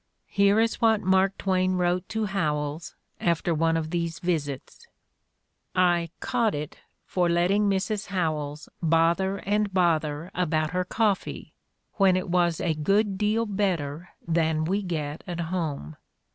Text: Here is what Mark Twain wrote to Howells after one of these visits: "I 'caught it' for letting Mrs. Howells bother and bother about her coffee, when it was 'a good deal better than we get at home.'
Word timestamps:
Here 0.33 0.59
is 0.59 0.81
what 0.81 1.01
Mark 1.01 1.37
Twain 1.37 1.73
wrote 1.75 2.09
to 2.09 2.25
Howells 2.25 2.95
after 3.19 3.53
one 3.53 3.77
of 3.77 3.91
these 3.91 4.17
visits: 4.17 4.87
"I 5.75 6.09
'caught 6.19 6.55
it' 6.55 6.79
for 7.05 7.29
letting 7.29 7.69
Mrs. 7.69 8.07
Howells 8.07 8.67
bother 8.81 9.37
and 9.45 9.71
bother 9.71 10.31
about 10.33 10.71
her 10.71 10.85
coffee, 10.85 11.53
when 11.97 12.17
it 12.17 12.29
was 12.31 12.59
'a 12.59 12.73
good 12.73 13.19
deal 13.19 13.45
better 13.45 14.09
than 14.27 14.65
we 14.65 14.81
get 14.81 15.23
at 15.27 15.39
home.' 15.39 15.97